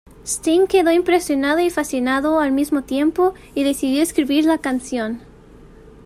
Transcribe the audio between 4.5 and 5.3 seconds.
canción.